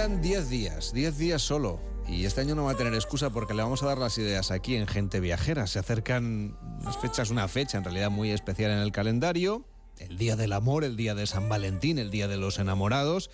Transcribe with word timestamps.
quedan 0.00 0.22
10 0.22 0.48
días, 0.48 0.92
10 0.94 1.18
días 1.18 1.42
solo. 1.42 1.78
Y 2.08 2.24
este 2.24 2.40
año 2.40 2.54
no 2.54 2.64
va 2.64 2.70
a 2.70 2.74
tener 2.74 2.94
excusa 2.94 3.28
porque 3.28 3.52
le 3.52 3.62
vamos 3.62 3.82
a 3.82 3.86
dar 3.86 3.98
las 3.98 4.16
ideas 4.16 4.50
aquí 4.50 4.76
en 4.76 4.86
Gente 4.86 5.20
Viajera. 5.20 5.66
Se 5.66 5.78
acercan 5.78 6.56
unas 6.80 6.96
fechas, 6.96 7.28
una 7.28 7.48
fecha 7.48 7.76
en 7.76 7.84
realidad 7.84 8.10
muy 8.10 8.30
especial 8.30 8.70
en 8.70 8.78
el 8.78 8.92
calendario. 8.92 9.66
El 9.98 10.16
Día 10.16 10.36
del 10.36 10.54
Amor, 10.54 10.84
el 10.84 10.96
Día 10.96 11.14
de 11.14 11.26
San 11.26 11.50
Valentín, 11.50 11.98
el 11.98 12.10
Día 12.10 12.28
de 12.28 12.38
los 12.38 12.58
Enamorados. 12.58 13.30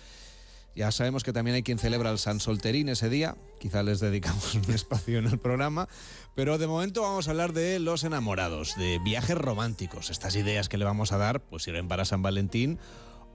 Ya 0.75 0.91
sabemos 0.91 1.23
que 1.23 1.31
también 1.31 1.55
hay 1.55 1.63
quien 1.63 1.79
celebra 1.79 2.11
el 2.11 2.19
San 2.19 2.41
Solterín 2.41 2.89
ese 2.89 3.07
día. 3.07 3.37
Quizá 3.61 3.81
les 3.81 4.01
dedicamos 4.01 4.53
un 4.67 4.69
espacio 4.73 5.19
en 5.19 5.27
el 5.27 5.39
programa. 5.39 5.87
Pero 6.35 6.57
de 6.57 6.67
momento 6.67 7.01
vamos 7.01 7.29
a 7.29 7.31
hablar 7.31 7.53
de 7.53 7.79
los 7.79 8.03
enamorados, 8.03 8.75
de 8.75 8.99
viajes 8.99 9.37
románticos. 9.37 10.09
Estas 10.09 10.35
ideas 10.35 10.67
que 10.67 10.77
le 10.77 10.83
vamos 10.83 11.13
a 11.13 11.17
dar 11.17 11.39
pues 11.39 11.63
sirven 11.63 11.87
para 11.87 12.03
San 12.03 12.21
Valentín 12.21 12.77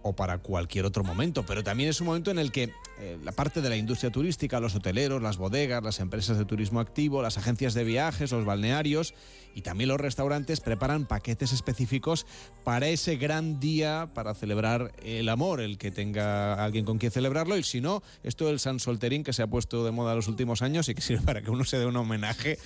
o 0.03 0.15
para 0.15 0.39
cualquier 0.39 0.85
otro 0.85 1.05
momento, 1.05 1.45
pero 1.45 1.63
también 1.63 1.91
es 1.91 2.01
un 2.01 2.09
momento 2.09 2.31
en 2.31 2.39
el 2.39 2.53
que 2.53 2.73
eh, 2.99 3.19
la 3.23 3.33
parte 3.33 3.61
de 3.61 3.69
la 3.69 3.77
industria 3.77 4.11
turística, 4.11 4.61
los 4.61 4.75
hoteleros, 4.75 5.23
las 5.23 5.37
bodegas, 5.37 5.83
las 5.83 6.01
empresas 6.01 6.39
de 6.39 6.45
turismo 6.45 6.81
activo, 6.81 7.23
las 7.23 7.39
agencias 7.39 7.75
de 7.75 7.85
viajes, 7.85 8.33
los 8.33 8.45
balnearios 8.45 9.15
y 9.55 9.63
también 9.63 9.89
los 9.89 10.01
restaurantes 10.01 10.61
preparan 10.61 11.07
paquetes 11.07 11.53
específicos 11.53 12.27
para 12.65 12.89
ese 12.89 13.17
gran 13.17 13.61
día 13.61 14.11
para 14.15 14.35
celebrar 14.35 14.93
el 15.03 15.29
amor, 15.29 15.61
el 15.61 15.79
que 15.79 15.91
tenga 15.91 16.63
alguien 16.65 16.85
con 16.85 16.99
quien 16.99 17.13
celebrarlo. 17.13 17.57
Y 17.57 17.63
si 17.63 17.81
no, 17.81 18.03
esto 18.23 18.47
del 18.47 18.61
San 18.61 18.81
Solterín 18.81 19.25
que 19.25 19.33
se 19.33 19.43
ha 19.43 19.47
puesto 19.47 19.85
de 19.85 19.91
moda 19.91 20.15
los 20.15 20.29
últimos 20.29 20.63
años 20.63 20.89
y 20.89 20.95
que 20.95 21.03
sirve 21.03 21.23
para 21.25 21.43
que 21.43 21.51
uno 21.51 21.65
se 21.65 21.79
dé 21.79 21.87
un 21.87 21.97
homenaje 21.97 22.59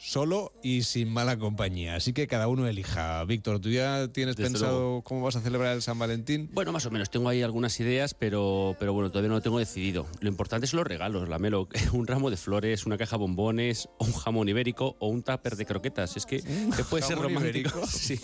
solo 0.00 0.52
y 0.62 0.82
sin 0.82 1.12
mala 1.12 1.38
compañía. 1.38 1.94
Así 1.94 2.12
que 2.12 2.26
cada 2.26 2.48
uno 2.48 2.66
elija. 2.66 3.22
Víctor, 3.24 3.60
¿tú 3.60 3.68
ya 3.68 4.08
tienes 4.08 4.34
pensado 4.34 5.02
cómo 5.02 5.22
vas 5.22 5.36
a 5.36 5.42
celebrar 5.42 5.74
el 5.74 5.82
San 5.82 5.98
Valentín? 5.98 6.48
Bueno, 6.52 6.72
más 6.72 6.86
o 6.86 6.90
menos. 6.90 7.10
Tengo 7.10 7.28
ahí 7.28 7.42
algunas 7.42 7.78
ideas, 7.80 8.14
pero, 8.14 8.76
pero 8.78 8.94
bueno, 8.94 9.10
todavía 9.10 9.28
no 9.28 9.34
lo 9.34 9.42
tengo 9.42 9.58
decidido. 9.58 10.06
Lo 10.20 10.30
importante 10.30 10.66
son 10.66 10.78
los 10.78 10.86
regalos, 10.86 11.28
la 11.28 11.38
melo. 11.38 11.68
Un 11.92 12.06
ramo 12.06 12.30
de 12.30 12.38
flores, 12.38 12.86
una 12.86 12.96
caja 12.96 13.16
de 13.16 13.20
bombones, 13.20 13.88
un 13.98 14.12
jamón 14.12 14.48
ibérico 14.48 14.96
o 15.00 15.08
un 15.08 15.22
tupper 15.22 15.56
de 15.56 15.66
croquetas. 15.66 16.16
Es 16.16 16.24
que 16.24 16.40
se 16.74 16.84
puede 16.84 17.04
ser 17.04 17.18
romántico. 17.18 17.80
Sí, 17.90 18.18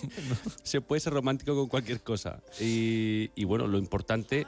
se 0.62 0.80
puede 0.80 1.00
ser 1.00 1.12
romántico 1.12 1.54
con 1.54 1.68
cualquier 1.68 2.02
cosa. 2.02 2.40
Y, 2.60 3.30
y 3.34 3.44
bueno, 3.44 3.66
lo 3.66 3.78
importante 3.78 4.46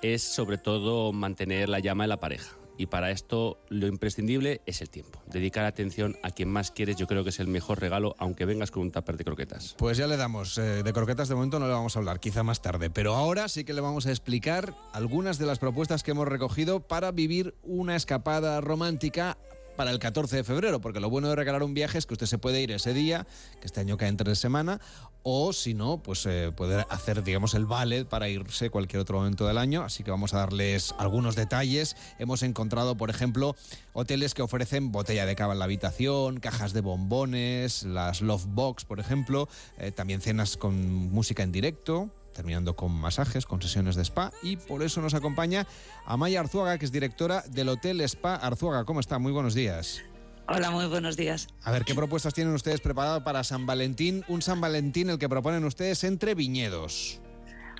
es 0.00 0.22
sobre 0.22 0.56
todo 0.56 1.12
mantener 1.12 1.68
la 1.68 1.80
llama 1.80 2.04
de 2.04 2.08
la 2.08 2.20
pareja 2.20 2.56
y 2.76 2.86
para 2.86 3.10
esto 3.10 3.58
lo 3.68 3.86
imprescindible 3.86 4.60
es 4.66 4.80
el 4.80 4.90
tiempo. 4.90 5.22
Dedicar 5.26 5.64
atención 5.64 6.16
a 6.22 6.30
quien 6.30 6.48
más 6.48 6.70
quieres 6.70 6.96
yo 6.96 7.06
creo 7.06 7.24
que 7.24 7.30
es 7.30 7.40
el 7.40 7.48
mejor 7.48 7.80
regalo, 7.80 8.14
aunque 8.18 8.44
vengas 8.44 8.70
con 8.70 8.82
un 8.82 8.92
tupper 8.92 9.16
de 9.16 9.24
croquetas. 9.24 9.74
Pues 9.78 9.96
ya 9.96 10.06
le 10.06 10.16
damos. 10.16 10.58
Eh, 10.58 10.82
de 10.82 10.92
croquetas 10.92 11.28
de 11.28 11.34
momento 11.34 11.58
no 11.58 11.66
le 11.66 11.72
vamos 11.72 11.96
a 11.96 11.98
hablar, 11.98 12.20
quizá 12.20 12.42
más 12.42 12.62
tarde. 12.62 12.90
Pero 12.90 13.14
ahora 13.14 13.48
sí 13.48 13.64
que 13.64 13.72
le 13.72 13.80
vamos 13.80 14.06
a 14.06 14.10
explicar 14.10 14.74
algunas 14.92 15.38
de 15.38 15.46
las 15.46 15.58
propuestas 15.58 16.02
que 16.02 16.12
hemos 16.12 16.28
recogido 16.28 16.80
para 16.80 17.10
vivir 17.12 17.54
una 17.62 17.96
escapada 17.96 18.60
romántica 18.60 19.38
para 19.82 19.90
el 19.90 19.98
14 19.98 20.36
de 20.36 20.44
febrero, 20.44 20.80
porque 20.80 21.00
lo 21.00 21.10
bueno 21.10 21.28
de 21.28 21.34
regalar 21.34 21.64
un 21.64 21.74
viaje 21.74 21.98
es 21.98 22.06
que 22.06 22.14
usted 22.14 22.26
se 22.26 22.38
puede 22.38 22.62
ir 22.62 22.70
ese 22.70 22.94
día, 22.94 23.26
que 23.60 23.66
este 23.66 23.80
año 23.80 23.96
cae 23.96 24.10
entre 24.10 24.36
semana, 24.36 24.80
o 25.24 25.52
si 25.52 25.74
no, 25.74 26.00
pues 26.00 26.24
eh, 26.26 26.52
poder 26.54 26.86
hacer, 26.88 27.24
digamos, 27.24 27.54
el 27.54 27.66
ballet 27.66 28.06
para 28.06 28.28
irse 28.28 28.70
cualquier 28.70 29.02
otro 29.02 29.18
momento 29.18 29.44
del 29.44 29.58
año. 29.58 29.82
Así 29.82 30.04
que 30.04 30.12
vamos 30.12 30.34
a 30.34 30.38
darles 30.38 30.94
algunos 30.98 31.34
detalles. 31.34 31.96
Hemos 32.20 32.44
encontrado, 32.44 32.96
por 32.96 33.10
ejemplo, 33.10 33.56
hoteles 33.92 34.34
que 34.34 34.42
ofrecen 34.42 34.92
botella 34.92 35.26
de 35.26 35.34
cava 35.34 35.54
en 35.54 35.58
la 35.58 35.64
habitación, 35.64 36.38
cajas 36.38 36.72
de 36.72 36.80
bombones, 36.80 37.82
las 37.82 38.20
Love 38.20 38.46
Box, 38.50 38.84
por 38.84 39.00
ejemplo, 39.00 39.48
eh, 39.78 39.90
también 39.90 40.20
cenas 40.20 40.56
con 40.56 41.10
música 41.10 41.42
en 41.42 41.50
directo 41.50 42.08
terminando 42.32 42.74
con 42.74 42.92
masajes, 42.92 43.46
con 43.46 43.60
sesiones 43.62 43.96
de 43.96 44.02
spa 44.02 44.32
y 44.42 44.56
por 44.56 44.82
eso 44.82 45.00
nos 45.00 45.14
acompaña 45.14 45.66
Amaya 46.06 46.40
Arzuaga, 46.40 46.78
que 46.78 46.84
es 46.84 46.92
directora 46.92 47.42
del 47.48 47.68
Hotel 47.68 48.00
Spa 48.02 48.36
Arzuaga. 48.36 48.84
¿Cómo 48.84 49.00
está? 49.00 49.18
Muy 49.18 49.32
buenos 49.32 49.54
días. 49.54 50.02
Hola, 50.48 50.70
muy 50.70 50.86
buenos 50.86 51.16
días. 51.16 51.48
A 51.62 51.70
ver, 51.70 51.84
¿qué 51.84 51.94
propuestas 51.94 52.34
tienen 52.34 52.52
ustedes 52.54 52.80
preparadas 52.80 53.22
para 53.22 53.44
San 53.44 53.64
Valentín? 53.64 54.24
Un 54.28 54.42
San 54.42 54.60
Valentín 54.60 55.08
el 55.08 55.18
que 55.18 55.28
proponen 55.28 55.64
ustedes 55.64 56.02
entre 56.04 56.34
viñedos. 56.34 57.20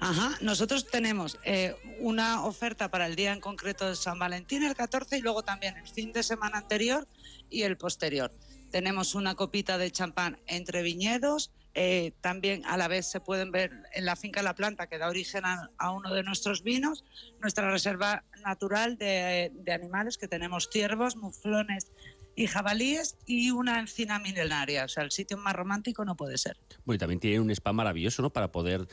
Ajá, 0.01 0.37
nosotros 0.41 0.89
tenemos 0.89 1.39
eh, 1.45 1.77
una 2.01 2.45
oferta 2.45 2.91
para 2.91 3.07
el 3.07 3.15
día 3.15 3.33
en 3.33 3.41
concreto 3.41 3.89
de 3.89 3.95
San 3.95 4.19
Valentín, 4.19 4.65
el 4.65 4.75
14, 4.75 5.19
y 5.19 5.21
luego 5.21 5.43
también 5.45 5.77
el 5.77 5.87
fin 5.87 6.13
de 6.13 6.23
semana 6.25 6.59
anterior 6.59 7.07
y 7.51 7.63
el 7.63 7.77
posterior. 7.77 8.33
Tenemos 8.73 9.15
una 9.15 9.35
copita 9.35 9.79
de 9.79 9.93
champán 9.93 10.41
entre 10.47 10.83
viñedos, 10.83 11.53
eh, 11.75 12.13
también 12.21 12.65
a 12.67 12.77
la 12.77 12.87
vez 12.87 13.07
se 13.07 13.21
pueden 13.21 13.51
ver 13.51 13.73
en 13.95 14.05
la 14.05 14.15
finca 14.15 14.43
La 14.43 14.55
Planta, 14.55 14.89
que 14.89 14.99
da 14.99 15.09
origen 15.09 15.45
a, 15.45 15.91
uno 15.91 16.13
de 16.13 16.23
nuestros 16.23 16.63
vinos, 16.63 17.05
nuestra 17.41 17.71
reserva 17.71 18.25
natural 18.45 18.99
de, 18.99 19.51
animales, 19.73 20.19
que 20.19 20.29
tenemos 20.29 20.69
ciervos, 20.71 21.17
muflones 21.17 21.91
y 22.35 22.47
jabalíes 22.47 23.17
y 23.27 23.51
una 23.53 23.79
encina 23.79 24.19
milenaria. 24.19 24.85
O 24.85 24.89
sea, 24.89 25.03
el 25.03 25.11
sitio 25.11 25.39
más 25.39 25.55
romántico 25.55 26.05
no 26.05 26.15
puede 26.15 26.37
ser. 26.37 26.59
Bueno, 26.85 26.97
y 26.97 26.99
también 26.99 27.21
tiene 27.21 27.41
un 27.41 27.51
spa 27.51 27.73
maravilloso, 27.73 28.21
¿no? 28.21 28.31
Para 28.31 28.53
poder 28.53 28.83
eh, 28.83 28.87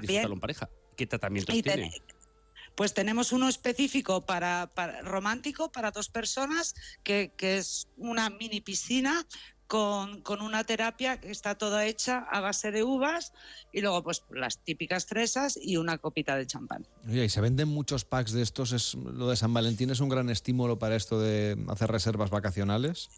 disfrutarlo 0.00 0.34
en 0.34 0.40
pareja. 0.40 0.70
¿Qué 0.96 1.06
tratamientos 1.06 1.60
tiene? 1.62 1.90
Pues 2.76 2.94
tenemos 2.94 3.32
uno 3.32 3.48
específico 3.48 4.24
para, 4.24 4.70
romántico 5.02 5.72
para 5.72 5.90
dos 5.90 6.08
personas, 6.08 6.74
que, 7.02 7.32
que 7.36 7.58
es 7.58 7.88
una 7.96 8.30
mini 8.30 8.60
piscina 8.60 9.26
con, 9.70 10.42
una 10.42 10.64
terapia 10.64 11.20
que 11.20 11.30
está 11.30 11.54
toda 11.54 11.86
hecha 11.86 12.26
a 12.28 12.40
base 12.40 12.72
de 12.72 12.82
uvas 12.82 13.32
y 13.72 13.82
luego 13.82 14.02
pues 14.02 14.24
las 14.30 14.58
típicas 14.58 15.06
fresas 15.06 15.56
y 15.62 15.76
una 15.76 15.98
copita 15.98 16.34
de 16.34 16.44
champán. 16.44 16.88
Oye, 17.08 17.26
y 17.26 17.28
se 17.28 17.40
venden 17.40 17.68
muchos 17.68 18.04
packs 18.04 18.32
de 18.32 18.42
estos, 18.42 18.72
es, 18.72 18.94
lo 18.94 19.28
de 19.28 19.36
San 19.36 19.54
Valentín 19.54 19.90
es 19.90 20.00
un 20.00 20.08
gran 20.08 20.28
estímulo 20.28 20.80
para 20.80 20.96
esto 20.96 21.20
de 21.20 21.56
hacer 21.68 21.88
reservas 21.88 22.30
vacacionales. 22.30 23.10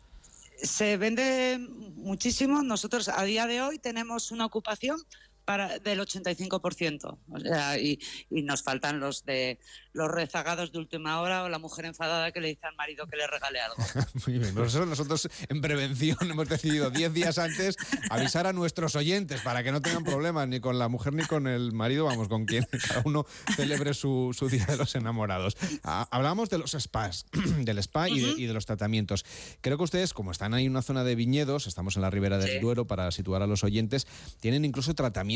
Se 0.63 0.99
vende 0.99 1.59
muchísimo. 1.95 2.63
Nosotros 2.63 3.09
a 3.09 3.25
día 3.25 3.47
de 3.47 3.63
hoy 3.63 3.79
tenemos 3.79 4.31
una 4.31 4.45
ocupación 4.45 5.01
para, 5.45 5.79
del 5.79 6.01
85%. 6.01 7.19
O 7.31 7.41
sea, 7.41 7.79
y, 7.79 7.99
y, 8.31 8.43
nos 8.43 8.63
faltan 8.63 9.01
los 9.01 9.25
de 9.25 9.59
los 9.93 10.11
rezagados 10.11 10.73
de 10.73 10.79
última 10.79 11.21
hora 11.21 11.45
o 11.45 11.49
la 11.49 11.59
mujer 11.59 11.85
enfadada 11.85 12.33
que 12.33 12.41
le 12.41 12.49
dice 12.49 12.67
al 12.67 12.75
marido 12.77 13.07
que 13.07 13.17
le 13.17 13.27
regale 13.27 13.61
algo. 13.61 13.77
Muy 14.27 14.39
bien. 14.39 14.55
Nosotros, 14.55 14.89
nosotros 14.89 15.29
en 15.49 15.61
prevención 15.61 16.17
hemos 16.31 16.49
decidido 16.49 16.91
10 16.91 17.13
días 17.13 17.39
antes 17.39 17.77
avisar 18.11 18.47
a 18.47 18.53
nuestros 18.53 18.97
oyentes 18.97 19.41
para 19.43 19.63
que 19.63 19.73
no 19.73 19.83
tengan 19.83 20.05
problemas 20.05 20.49
ni 20.49 20.61
con 20.61 20.79
la 20.79 20.89
mujer 20.89 21.13
ni 21.13 21.25
con 21.25 21.47
el 21.47 21.73
marido, 21.73 22.07
vamos, 22.07 22.29
con 22.29 22.47
quien 22.47 22.67
cada 22.89 23.03
uno 23.05 23.27
celebre 23.57 23.95
su, 23.95 24.35
su 24.37 24.49
Día 24.49 24.65
de 24.67 24.77
los 24.77 24.95
Enamorados. 24.95 25.57
Ah, 25.85 26.09
hablamos 26.11 26.49
de 26.49 26.59
los 26.59 26.73
spas, 26.73 27.27
del 27.59 27.79
spa 27.79 28.09
y, 28.09 28.21
de, 28.21 28.31
y, 28.43 28.47
de, 28.47 28.53
los 28.53 28.67
tratamientos. 28.67 29.25
Creo 29.61 29.77
que 29.77 29.85
ustedes, 29.85 30.15
como 30.15 30.31
están 30.31 30.55
ahí 30.55 30.67
en 30.67 30.71
una 30.71 30.83
zona 30.83 31.05
de 31.05 31.15
viñedos, 31.15 31.67
estamos 31.67 31.97
en 31.97 32.03
la 32.03 32.11
ribera 32.11 32.39
del 32.39 32.61
Duero 32.61 32.87
para 32.87 33.11
situar 33.11 33.43
a 33.43 33.47
los 33.47 33.65
oyentes, 33.65 34.07
tienen 34.41 34.65
incluso 34.65 34.95
tratamientos 34.95 35.32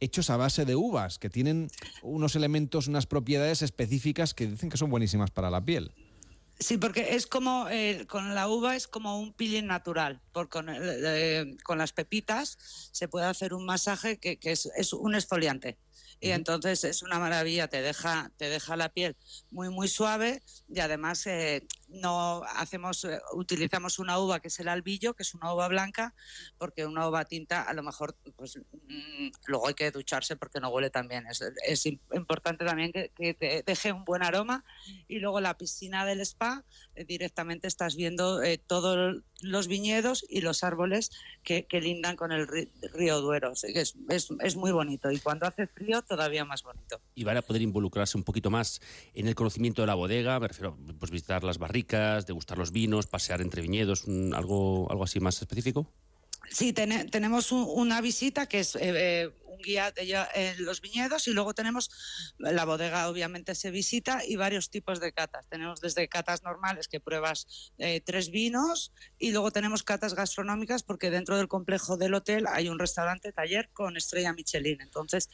hechos 0.00 0.30
a 0.30 0.36
base 0.36 0.64
de 0.64 0.76
uvas, 0.76 1.18
que 1.18 1.30
tienen 1.30 1.70
unos 2.02 2.36
elementos, 2.36 2.88
unas 2.88 3.06
propiedades 3.06 3.62
específicas 3.62 4.34
que 4.34 4.46
dicen 4.46 4.70
que 4.70 4.76
son 4.76 4.90
buenísimas 4.90 5.30
para 5.30 5.50
la 5.50 5.64
piel. 5.64 5.92
Sí, 6.58 6.78
porque 6.78 7.14
es 7.14 7.26
como, 7.26 7.68
eh, 7.68 8.06
con 8.08 8.34
la 8.34 8.48
uva 8.48 8.76
es 8.76 8.86
como 8.86 9.18
un 9.18 9.32
peeling 9.32 9.66
natural, 9.66 10.20
porque 10.34 10.50
con, 10.50 10.68
eh, 10.68 11.56
con, 11.62 11.78
las 11.78 11.92
pepitas 11.92 12.58
se 12.92 13.08
puede 13.08 13.24
hacer 13.24 13.54
un 13.54 13.64
masaje 13.64 14.18
que, 14.18 14.38
es, 14.42 14.66
es, 14.76 14.92
un 14.92 15.14
esfoliante 15.14 15.78
y 16.20 16.30
entonces 16.30 16.84
es 16.84 17.02
una 17.02 17.18
maravilla, 17.18 17.68
te 17.68 17.82
deja, 17.82 18.30
te 18.36 18.48
deja 18.48 18.76
la 18.76 18.88
piel 18.88 19.16
muy 19.50 19.68
muy 19.68 19.88
suave 19.88 20.42
y 20.68 20.80
además 20.80 21.26
eh, 21.26 21.66
no 21.88 22.42
hacemos, 22.44 23.04
eh, 23.04 23.20
utilizamos 23.34 23.98
una 23.98 24.18
uva 24.18 24.40
que 24.40 24.48
es 24.48 24.58
el 24.58 24.68
albillo, 24.68 25.14
que 25.14 25.22
es 25.22 25.34
una 25.34 25.52
uva 25.52 25.68
blanca, 25.68 26.14
porque 26.58 26.86
una 26.86 27.08
uva 27.08 27.24
tinta 27.24 27.62
a 27.62 27.74
lo 27.74 27.82
mejor 27.82 28.16
pues 28.36 28.56
mm, 28.56 29.28
luego 29.46 29.68
hay 29.68 29.74
que 29.74 29.90
ducharse 29.90 30.36
porque 30.36 30.60
no 30.60 30.70
huele 30.70 30.90
tan 30.90 31.08
bien. 31.08 31.26
Es, 31.26 31.42
es 31.66 31.86
importante 31.86 32.64
también 32.64 32.92
que, 32.92 33.34
te 33.34 33.62
deje 33.66 33.92
un 33.92 34.04
buen 34.04 34.22
aroma 34.22 34.64
y 35.08 35.18
luego 35.18 35.40
la 35.40 35.56
piscina 35.58 36.06
del 36.06 36.20
spa 36.20 36.64
eh, 36.94 37.04
directamente 37.04 37.68
estás 37.68 37.96
viendo 37.96 38.40
todos 38.66 39.22
los 39.40 39.68
viñedos 39.68 40.23
y 40.28 40.40
los 40.40 40.64
árboles 40.64 41.10
que, 41.42 41.66
lindan 41.80 42.16
con 42.16 42.32
el 42.32 42.46
río 42.46 43.20
Duero. 43.20 43.52
es, 43.52 43.64
es, 44.08 44.28
es 44.40 44.56
muy 44.56 44.72
bonito 44.72 45.10
y 45.10 45.18
cuando 45.18 45.46
hace 45.46 45.66
frío 45.66 46.02
todavía 46.02 46.44
más 46.44 46.62
bonito. 46.62 47.00
Y 47.14 47.24
van 47.24 47.36
a 47.36 47.42
poder 47.42 47.62
involucrarse 47.62 48.16
un 48.16 48.24
poquito 48.24 48.50
más 48.50 48.80
en 49.14 49.28
el 49.28 49.34
conocimiento 49.34 49.82
de 49.82 49.86
la 49.86 49.94
bodega, 49.94 50.38
me 50.40 50.48
refiero 50.48 50.76
pues 50.98 51.10
visitar 51.10 51.44
las 51.44 51.58
barricas, 51.58 52.26
degustar 52.26 52.58
los 52.58 52.72
vinos, 52.72 53.06
pasear 53.06 53.40
entre 53.40 53.62
viñedos, 53.62 54.04
algo, 54.34 54.90
algo 54.90 55.04
así 55.04 55.20
más 55.20 55.40
específico. 55.40 55.92
Sí, 56.50 56.72
tenemos 56.72 57.52
una 57.52 58.00
visita 58.00 58.46
que 58.46 58.60
es 58.60 58.76
eh, 58.76 58.80
eh, 58.82 59.30
un 59.46 59.58
guía 59.58 59.90
de 59.92 60.02
en 60.34 60.64
los 60.64 60.80
viñedos 60.80 61.26
y 61.28 61.32
luego 61.32 61.54
tenemos 61.54 61.90
la 62.38 62.64
bodega, 62.64 63.08
obviamente 63.08 63.54
se 63.54 63.70
visita 63.70 64.20
y 64.26 64.36
varios 64.36 64.70
tipos 64.70 65.00
de 65.00 65.12
catas. 65.12 65.48
Tenemos 65.48 65.80
desde 65.80 66.08
catas 66.08 66.42
normales 66.42 66.88
que 66.88 67.00
pruebas 67.00 67.72
eh, 67.78 68.00
tres 68.00 68.30
vinos 68.30 68.92
y 69.18 69.32
luego 69.32 69.50
tenemos 69.50 69.82
catas 69.82 70.14
gastronómicas 70.14 70.82
porque 70.82 71.10
dentro 71.10 71.36
del 71.36 71.48
complejo 71.48 71.96
del 71.96 72.14
hotel 72.14 72.46
hay 72.48 72.68
un 72.68 72.78
restaurante 72.78 73.32
taller 73.32 73.70
con 73.72 73.96
estrella 73.96 74.32
Michelin. 74.32 74.80
Entonces, 74.80 75.30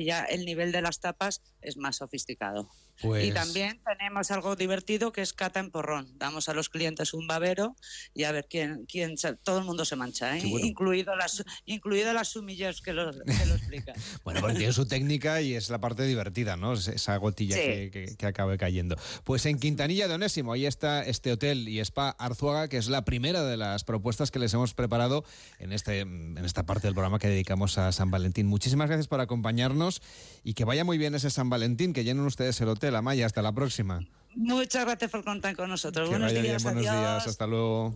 ya 0.00 0.24
el 0.24 0.44
nivel 0.44 0.72
de 0.72 0.82
las 0.82 1.00
tapas 1.00 1.42
es 1.60 1.76
más 1.76 1.96
sofisticado. 1.96 2.70
Y 3.02 3.06
Pues- 3.06 3.34
también 3.34 3.80
tenemos 3.84 4.30
algo 4.30 4.54
divertido 4.56 5.12
que 5.12 5.20
es 5.20 5.32
cata 5.32 5.60
en 5.60 5.70
porrón. 5.70 6.16
Damos 6.18 6.48
a 6.48 6.54
los 6.54 6.68
clientes 6.68 7.12
un 7.12 7.26
babero 7.26 7.74
y 8.14 8.24
a 8.24 8.32
ver 8.32 8.46
quién, 8.48 8.86
quién 8.86 9.14
todo 9.42 9.58
el 9.58 9.64
mundo 9.64 9.84
se 9.84 9.96
mancha, 9.96 10.38
¿eh? 10.38 10.42
Bueno. 10.48 10.64
incluido 10.66 11.16
las, 11.16 11.42
incluido 11.66 12.12
las 12.12 12.28
sumillers 12.28 12.80
que 12.80 12.92
lo, 12.92 13.10
que 13.12 13.46
lo 13.46 13.54
explican. 13.56 13.94
Bueno, 14.24 14.40
porque 14.40 14.56
tiene 14.56 14.72
su 14.72 14.86
técnica 14.86 15.40
y 15.42 15.54
es 15.54 15.70
la 15.70 15.80
parte 15.80 16.04
divertida, 16.04 16.56
¿no? 16.56 16.74
Es 16.74 16.88
Esa 16.88 17.16
gotilla 17.16 17.56
Sí. 17.56 17.62
que, 17.62 17.90
que- 17.90 18.16
que 18.16 18.26
acabe 18.26 18.56
cayendo. 18.58 18.96
Pues 19.24 19.44
en 19.46 19.58
Quintanilla 19.58 20.06
de 20.08 20.14
Onésimo, 20.14 20.52
ahí 20.52 20.64
está 20.66 21.02
este 21.04 21.32
hotel 21.32 21.68
y 21.68 21.80
spa 21.80 22.10
Arzuaga, 22.10 22.68
que 22.68 22.76
es 22.76 22.86
la 22.86 23.04
primera 23.04 23.42
de 23.42 23.56
las 23.56 23.82
propuestas 23.84 24.30
que 24.30 24.38
les 24.38 24.54
hemos 24.54 24.72
preparado 24.74 25.24
en, 25.58 25.72
este, 25.72 26.00
en 26.00 26.38
esta 26.44 26.64
parte 26.64 26.86
del 26.86 26.94
programa 26.94 27.18
que 27.18 27.28
dedicamos 27.28 27.76
a 27.78 27.90
San 27.92 28.10
Valentín. 28.10 28.46
Muchísimas 28.46 28.86
gracias 28.88 29.08
por 29.08 29.20
acompañarnos 29.20 30.00
y 30.44 30.54
que 30.54 30.64
vaya 30.64 30.84
muy 30.84 30.96
bien 30.98 31.14
ese 31.14 31.30
San 31.30 31.50
Valentín, 31.50 31.92
que 31.92 32.04
llenen 32.04 32.24
ustedes 32.24 32.60
el 32.60 32.68
hotel. 32.68 32.83
Amaya, 32.92 33.26
hasta 33.26 33.40
la 33.42 33.52
próxima. 33.52 34.00
Muchas 34.34 34.84
gracias 34.84 35.10
por 35.10 35.22
contar 35.22 35.54
con 35.54 35.68
nosotros. 35.70 36.08
Que 36.08 36.10
buenos 36.10 36.32
vaya 36.32 36.42
días, 36.42 36.62
bien, 36.62 36.74
buenos 36.74 36.90
adiós. 36.90 37.00
días, 37.00 37.26
hasta 37.28 37.46
luego. 37.46 37.94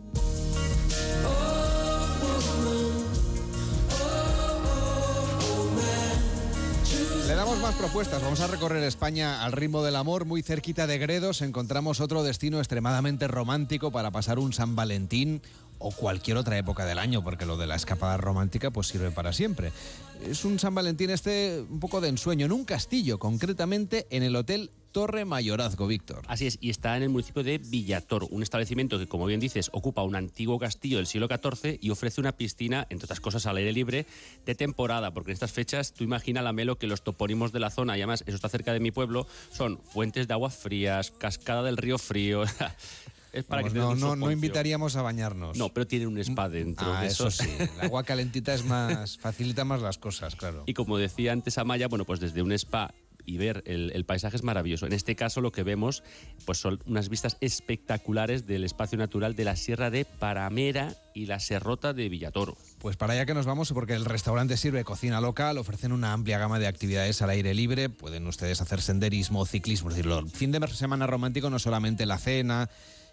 Le 7.26 7.34
damos 7.34 7.58
más 7.58 7.74
propuestas. 7.74 8.22
Vamos 8.22 8.40
a 8.40 8.46
recorrer 8.46 8.82
España 8.84 9.44
al 9.44 9.52
ritmo 9.52 9.82
del 9.82 9.96
amor. 9.96 10.24
Muy 10.24 10.42
cerquita 10.42 10.86
de 10.86 10.96
Gredos 10.96 11.42
encontramos 11.42 12.00
otro 12.00 12.22
destino 12.22 12.58
extremadamente 12.58 13.28
romántico 13.28 13.90
para 13.90 14.10
pasar 14.10 14.38
un 14.38 14.54
San 14.54 14.74
Valentín 14.74 15.42
o 15.78 15.90
cualquier 15.90 16.36
otra 16.36 16.58
época 16.58 16.84
del 16.84 16.98
año, 16.98 17.22
porque 17.22 17.46
lo 17.46 17.56
de 17.56 17.66
la 17.66 17.76
escapada 17.76 18.16
romántica 18.16 18.70
pues 18.70 18.88
sirve 18.88 19.10
para 19.10 19.32
siempre. 19.32 19.72
Es 20.24 20.44
un 20.44 20.58
San 20.58 20.74
Valentín 20.74 21.10
este 21.10 21.60
un 21.68 21.80
poco 21.80 22.00
de 22.00 22.08
ensueño, 22.08 22.46
en 22.46 22.52
un 22.52 22.64
castillo, 22.64 23.18
concretamente 23.18 24.06
en 24.10 24.22
el 24.22 24.34
Hotel 24.34 24.70
Torre 24.90 25.24
Mayorazgo, 25.24 25.86
Víctor. 25.86 26.22
Así 26.26 26.46
es, 26.46 26.58
y 26.60 26.70
está 26.70 26.96
en 26.96 27.04
el 27.04 27.08
municipio 27.08 27.44
de 27.44 27.58
Villator, 27.58 28.26
un 28.30 28.42
establecimiento 28.42 28.98
que, 28.98 29.06
como 29.06 29.26
bien 29.26 29.38
dices, 29.38 29.70
ocupa 29.72 30.02
un 30.02 30.16
antiguo 30.16 30.58
castillo 30.58 30.96
del 30.96 31.06
siglo 31.06 31.28
XIV 31.28 31.78
y 31.80 31.90
ofrece 31.90 32.20
una 32.20 32.32
piscina, 32.32 32.86
entre 32.90 33.04
otras 33.04 33.20
cosas, 33.20 33.46
al 33.46 33.58
aire 33.58 33.72
libre 33.72 34.06
de 34.44 34.54
temporada, 34.54 35.12
porque 35.12 35.30
en 35.30 35.34
estas 35.34 35.52
fechas 35.52 35.92
tú 35.92 36.04
imagina 36.04 36.42
la 36.42 36.52
melo 36.52 36.78
que 36.78 36.86
los 36.86 37.02
topónimos 37.02 37.52
de 37.52 37.60
la 37.60 37.70
zona, 37.70 37.96
y 37.96 38.00
además 38.00 38.24
eso 38.26 38.34
está 38.34 38.48
cerca 38.48 38.72
de 38.72 38.80
mi 38.80 38.90
pueblo, 38.90 39.26
son 39.52 39.78
fuentes 39.78 40.26
de 40.26 40.34
agua 40.34 40.50
frías, 40.50 41.12
cascada 41.12 41.62
del 41.62 41.76
río 41.76 41.98
frío. 41.98 42.42
es 43.38 43.44
para 43.44 43.62
Vamos, 43.62 43.72
que 43.72 43.78
te 43.78 43.84
no, 43.84 43.94
no, 43.94 44.16
no 44.16 44.30
invitaríamos 44.30 44.96
a 44.96 45.02
bañarnos. 45.02 45.56
No, 45.56 45.68
pero 45.70 45.86
tiene 45.86 46.06
un 46.06 46.18
spa 46.18 46.48
dentro. 46.48 46.92
Ah, 46.92 47.06
eso 47.06 47.30
sí. 47.30 47.48
El 47.58 47.80
agua 47.80 48.04
calentita 48.04 48.54
es 48.54 48.64
más 48.64 49.18
facilita 49.20 49.64
más 49.64 49.80
las 49.80 49.98
cosas, 49.98 50.36
claro. 50.36 50.64
Y 50.66 50.74
como 50.74 50.98
decía 50.98 51.32
antes 51.32 51.58
Amaya, 51.58 51.88
bueno, 51.88 52.04
pues 52.04 52.20
desde 52.20 52.42
un 52.42 52.52
spa 52.52 52.94
y 53.28 53.36
ver 53.36 53.62
el, 53.66 53.92
el 53.94 54.04
paisaje 54.04 54.36
es 54.36 54.42
maravilloso. 54.42 54.86
En 54.86 54.94
este 54.94 55.14
caso 55.14 55.40
lo 55.42 55.52
que 55.52 55.62
vemos 55.62 56.02
pues 56.46 56.58
son 56.58 56.80
unas 56.86 57.10
vistas 57.10 57.36
espectaculares 57.40 58.46
del 58.46 58.64
espacio 58.64 58.96
natural 58.96 59.36
de 59.36 59.44
la 59.44 59.54
Sierra 59.54 59.90
de 59.90 60.06
Paramera 60.06 60.94
y 61.14 61.26
la 61.26 61.38
Serrota 61.38 61.92
de 61.92 62.08
Villatoro. 62.08 62.56
Pues 62.78 62.96
para 62.96 63.12
allá 63.12 63.26
que 63.26 63.34
nos 63.34 63.44
vamos, 63.44 63.70
porque 63.72 63.92
el 63.92 64.06
restaurante 64.06 64.56
sirve 64.56 64.82
cocina 64.82 65.20
local, 65.20 65.58
ofrecen 65.58 65.92
una 65.92 66.14
amplia 66.14 66.38
gama 66.38 66.58
de 66.58 66.68
actividades 66.68 67.20
al 67.20 67.30
aire 67.30 67.52
libre, 67.52 67.90
pueden 67.90 68.26
ustedes 68.26 68.62
hacer 68.62 68.80
senderismo, 68.80 69.44
ciclismo, 69.44 69.90
es 69.90 69.96
decir, 69.96 70.10
el 70.10 70.30
fin 70.30 70.50
de 70.50 70.66
semana 70.68 71.06
romántico 71.06 71.50
no 71.50 71.58
solamente 71.58 72.06
la 72.06 72.18
cena 72.18 72.70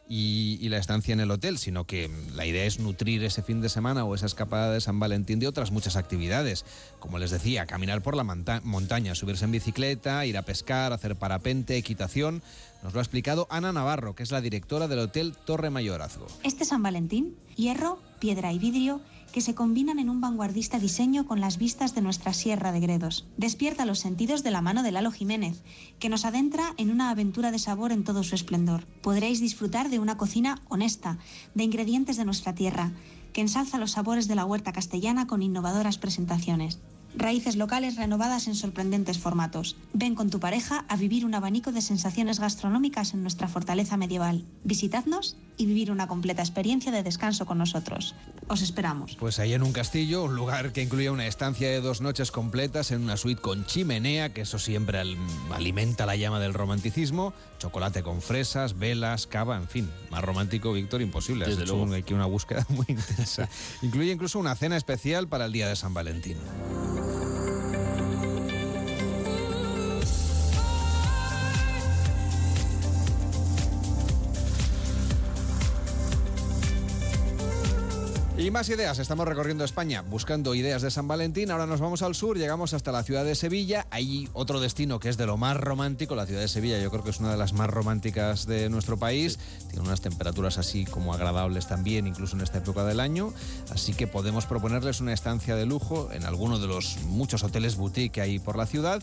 y, 0.07 0.57
y 0.62 0.69
la 0.69 0.78
estancia 0.78 1.13
en 1.13 1.19
el 1.19 1.31
hotel, 1.31 1.57
sino 1.57 1.86
que 1.86 2.10
la 2.36 2.46
idea 2.46 2.66
es 2.66 2.80
nutrir 2.80 3.24
ese 3.24 3.42
fin 3.42 3.62
de 3.62 3.69
semana 3.69 4.06
o 4.06 4.13
esa 4.13 4.28
escapada 4.28 4.72
de 4.72 4.80
San 4.81 5.00
Valentín 5.00 5.40
de 5.40 5.48
otras 5.48 5.72
muchas 5.72 5.96
actividades, 5.96 6.63
como 7.00 7.18
les 7.18 7.31
decía, 7.31 7.66
caminar 7.66 8.02
por 8.02 8.16
la 8.16 8.24
monta- 8.24 8.62
montaña, 8.63 9.16
subirse 9.16 9.46
en 9.46 9.52
bicicleta, 9.52 10.25
ir 10.25 10.38
a 10.38 10.44
pescar, 10.44 10.94
hacer 10.94 11.16
parapente, 11.16 11.78
equitación. 11.78 12.44
Nos 12.84 12.94
lo 12.94 13.00
ha 13.00 13.04
explicado 13.04 13.48
Ana 13.50 13.74
Navarro, 13.74 14.13
que 14.16 14.22
es 14.22 14.31
la 14.31 14.42
directora 14.42 14.88
del 14.88 15.00
Hotel 15.00 15.34
Torre 15.46 15.72
Mayorazgo. 15.72 16.28
Este 16.44 16.66
San 16.66 16.84
Valentín, 16.84 17.36
hierro, 17.56 18.00
piedra 18.25 18.51
y 18.51 18.57
vidrio 18.57 19.01
que 19.31 19.39
se 19.39 19.54
combinan 19.54 20.00
en 20.00 20.10
un 20.10 20.19
vanguardista 20.19 20.80
diseño 20.80 21.27
con 21.27 21.42
las 21.42 21.60
vistas 21.60 21.94
de 21.94 22.01
nuestra 22.01 22.33
Sierra 22.33 22.72
de 22.72 22.80
Gredos. 22.80 23.27
Despierta 23.38 23.86
los 23.86 24.00
sentidos 24.00 24.42
de 24.42 24.50
la 24.50 24.62
mano 24.62 24.81
de 24.81 24.92
Lalo 24.92 25.12
Jiménez, 25.12 25.62
que 26.00 26.10
nos 26.10 26.25
adentra 26.25 26.74
en 26.77 26.89
una 26.89 27.12
aventura 27.12 27.51
de 27.51 27.60
sabor 27.60 27.92
en 27.92 28.04
todo 28.04 28.24
su 28.24 28.33
esplendor. 28.33 28.88
Podréis 29.04 29.42
disfrutar 29.42 29.92
de 29.92 30.00
una 30.00 30.18
cocina 30.18 30.60
honesta, 30.69 31.19
de 31.54 31.66
ingredientes 31.66 32.18
de 32.18 32.25
nuestra 32.25 32.56
tierra, 32.56 32.94
que 33.31 33.42
ensalza 33.42 33.77
los 33.77 33.92
sabores 33.92 34.27
de 34.27 34.33
la 34.33 34.45
huerta 34.45 34.74
castellana 34.74 35.27
con 35.27 35.44
innovadoras 35.44 36.00
presentaciones. 36.00 36.80
Raíces 37.17 37.56
locales 37.56 37.95
renovadas 37.95 38.47
en 38.47 38.56
sorprendentes 38.56 39.17
formatos. 39.19 39.77
Ven 39.94 40.15
con 40.15 40.29
tu 40.29 40.39
pareja 40.39 40.85
a 40.89 40.97
vivir 40.97 41.25
un 41.25 41.33
abanico 41.33 41.71
de 41.71 41.81
sensaciones 41.81 42.39
gastronómicas 42.39 43.13
en 43.13 43.21
nuestra 43.21 43.47
fortaleza 43.47 43.95
medieval. 43.95 44.44
Visitadnos 44.65 45.38
y 45.57 45.65
vivir 45.65 45.91
una 45.91 46.07
completa 46.07 46.41
experiencia 46.41 46.91
de 46.91 47.01
descanso 47.03 47.45
con 47.45 47.57
nosotros. 47.57 48.15
Os 48.50 48.62
esperamos. 48.62 49.15
Pues 49.15 49.39
ahí 49.39 49.53
en 49.53 49.63
un 49.63 49.71
castillo, 49.71 50.25
un 50.25 50.35
lugar 50.35 50.73
que 50.73 50.83
incluía 50.83 51.13
una 51.13 51.25
estancia 51.25 51.69
de 51.69 51.79
dos 51.79 52.01
noches 52.01 52.31
completas 52.31 52.91
en 52.91 53.01
una 53.01 53.15
suite 53.15 53.41
con 53.41 53.65
chimenea, 53.65 54.33
que 54.33 54.41
eso 54.41 54.59
siempre 54.59 55.00
al- 55.00 55.15
alimenta 55.53 56.06
la 56.06 56.17
llama 56.17 56.41
del 56.41 56.53
romanticismo, 56.53 57.33
chocolate 57.59 58.03
con 58.03 58.21
fresas, 58.21 58.77
velas, 58.77 59.25
cava, 59.25 59.56
en 59.56 59.69
fin, 59.69 59.89
más 60.12 60.21
romántico, 60.23 60.73
Víctor, 60.73 61.01
imposible. 61.01 61.45
Has 61.45 61.51
Desde 61.51 61.63
hecho 61.63 61.75
luego. 61.77 61.89
un- 61.89 61.95
aquí 61.97 62.13
una 62.13 62.25
búsqueda 62.25 62.65
muy 62.69 62.85
intensa. 62.89 63.47
Incluye 63.81 64.12
incluso 64.12 64.38
una 64.38 64.56
cena 64.56 64.75
especial 64.75 65.29
para 65.29 65.45
el 65.45 65.53
día 65.53 65.69
de 65.69 65.77
San 65.77 65.94
Valentín. 65.94 66.35
Y 78.45 78.51
más 78.51 78.69
ideas, 78.69 79.00
estamos 79.00 79.27
recorriendo 79.27 79.63
España 79.63 80.03
buscando 80.03 80.53
ideas 80.53 80.83
de 80.83 80.92
San 80.92 81.07
Valentín. 81.07 81.50
Ahora 81.50 81.65
nos 81.65 81.80
vamos 81.80 82.03
al 82.03 82.13
sur, 82.13 82.38
llegamos 82.38 82.75
hasta 82.75 82.92
la 82.92 83.01
ciudad 83.01 83.25
de 83.25 83.33
Sevilla. 83.33 83.88
Hay 83.89 84.30
otro 84.33 84.59
destino 84.59 85.00
que 85.00 85.09
es 85.09 85.18
de 85.18 85.25
lo 85.25 85.36
más 85.36 85.57
romántico. 85.57 86.13
La 86.13 86.27
ciudad 86.27 86.42
de 86.42 86.47
Sevilla 86.47 86.80
yo 86.80 86.92
creo 86.92 87.03
que 87.03 87.09
es 87.09 87.19
una 87.19 87.31
de 87.31 87.38
las 87.38 87.53
más 87.53 87.71
románticas 87.71 88.45
de 88.45 88.69
nuestro 88.69 88.97
país. 88.97 89.39
Tiene 89.71 89.83
unas 89.83 90.01
temperaturas 90.01 90.59
así 90.59 90.86
como 90.86 91.12
agradables 91.12 91.67
también, 91.67 92.05
incluso 92.05 92.36
en 92.36 92.43
esta 92.43 92.60
época 92.60 92.84
del 92.84 93.00
año. 93.00 93.34
Así 93.72 93.96
que 93.96 94.05
podemos 94.05 94.46
proponerles 94.46 95.01
una 95.01 95.13
estancia 95.13 95.55
de 95.55 95.65
lujo 95.65 96.12
en 96.12 96.24
alguno 96.24 96.60
de 96.60 96.67
los 96.67 96.98
muchos 97.08 97.43
hoteles 97.43 97.77
boutique 97.77 98.12
que 98.12 98.22
hay 98.22 98.38
por 98.38 98.58
la 98.58 98.67
ciudad. 98.67 99.01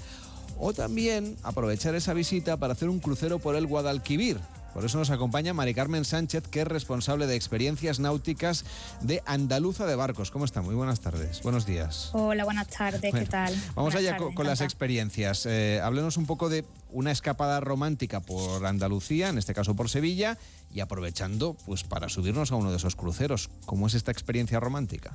O 0.61 0.73
también 0.73 1.37
aprovechar 1.43 1.97
esa 1.97 2.15
visita 2.15 2.59
para 2.59 2.75
hacer 2.75 2.89
un 2.89 3.01
crucero 3.01 3.41
por 3.41 3.57
el 3.57 3.67
Guadalquivir. 3.67 4.39
Por 4.75 4.85
eso 4.85 4.99
nos 4.99 5.11
acompaña 5.11 5.53
Mari 5.53 5.75
Carmen 5.75 6.05
Sánchez, 6.05 6.49
que 6.49 6.63
es 6.63 6.67
responsable 6.67 7.27
de 7.27 7.37
experiencias 7.37 8.01
náuticas 8.01 8.65
de 9.03 9.23
Andaluza 9.27 9.87
de 9.87 9.97
Barcos. 9.97 10.31
¿Cómo 10.31 10.47
está? 10.47 10.63
Muy 10.63 10.75
buenas 10.75 11.01
tardes. 11.01 11.43
Buenos 11.43 11.67
días. 11.67 12.11
Hola, 12.15 12.45
buenas 12.45 12.69
tardes, 12.69 13.11
Bueno, 13.11 13.19
¿qué 13.19 13.31
tal? 13.31 13.55
Vamos 13.75 13.93
Buenas 13.93 13.95
allá 13.97 14.11
tardes, 14.13 14.27
con, 14.27 14.35
con 14.35 14.47
las 14.47 14.63
experiencias. 14.63 15.45
Eh, 15.45 15.81
háblenos 15.83 16.17
un 16.17 16.25
poco 16.25 16.49
de 16.49 16.65
una 16.91 17.11
escapada 17.11 17.61
romántica 17.61 18.21
por 18.21 18.65
Andalucía, 18.65 19.29
en 19.29 19.37
este 19.37 19.53
caso 19.53 19.77
por 19.77 19.91
Sevilla, 19.91 20.39
y 20.73 20.81
aprovechando 20.81 21.55
pues 21.67 21.85
para 21.85 22.09
subirnos 22.09 22.51
a 22.51 22.57
uno 22.57 22.71
de 22.71 22.79
esos 22.79 22.97
cruceros. 22.97 23.51
¿Cómo 23.67 23.87
es 23.87 23.95
esta 23.95 24.11
experiencia 24.11 24.59
romántica? 24.59 25.13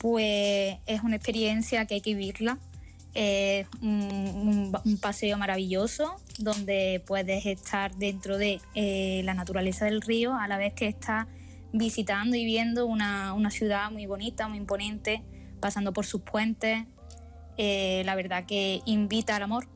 Pues 0.00 0.76
es 0.86 1.02
una 1.02 1.16
experiencia 1.16 1.86
que 1.86 1.94
hay 1.94 2.00
que 2.00 2.14
vivirla. 2.14 2.58
Un- 3.82 4.72
un 4.84 4.98
paseo 4.98 5.36
maravilloso 5.38 6.16
donde 6.38 7.02
puedes 7.06 7.46
estar 7.46 7.96
dentro 7.96 8.38
de 8.38 8.60
eh, 8.74 9.22
la 9.24 9.34
naturaleza 9.34 9.86
del 9.86 10.00
río 10.02 10.34
a 10.36 10.46
la 10.46 10.56
vez 10.56 10.72
que 10.74 10.86
estás 10.86 11.26
visitando 11.72 12.36
y 12.36 12.44
viendo 12.44 12.86
una, 12.86 13.32
una 13.34 13.50
ciudad 13.50 13.90
muy 13.90 14.06
bonita, 14.06 14.46
muy 14.48 14.58
imponente, 14.58 15.22
pasando 15.60 15.92
por 15.92 16.06
sus 16.06 16.20
puentes. 16.22 16.84
Eh, 17.56 18.02
la 18.06 18.14
verdad 18.14 18.46
que 18.46 18.82
invita 18.86 19.34
al 19.34 19.42
amor. 19.42 19.68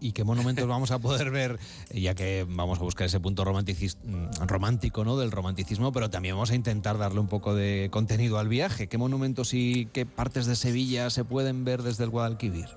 ¿Y 0.00 0.12
qué 0.12 0.24
monumentos 0.24 0.66
vamos 0.66 0.90
a 0.90 0.98
poder 0.98 1.30
ver? 1.30 1.58
Ya 1.92 2.14
que 2.14 2.46
vamos 2.48 2.78
a 2.78 2.82
buscar 2.82 3.06
ese 3.06 3.20
punto 3.20 3.44
romántico 3.44 5.04
¿no? 5.04 5.16
del 5.18 5.30
romanticismo, 5.30 5.92
pero 5.92 6.08
también 6.10 6.34
vamos 6.34 6.50
a 6.50 6.54
intentar 6.54 6.98
darle 6.98 7.20
un 7.20 7.28
poco 7.28 7.54
de 7.54 7.88
contenido 7.90 8.38
al 8.38 8.48
viaje. 8.48 8.88
¿Qué 8.88 8.98
monumentos 8.98 9.52
y 9.52 9.86
qué 9.92 10.06
partes 10.06 10.46
de 10.46 10.56
Sevilla 10.56 11.10
se 11.10 11.24
pueden 11.24 11.64
ver 11.64 11.82
desde 11.82 12.04
el 12.04 12.10
Guadalquivir? 12.10 12.68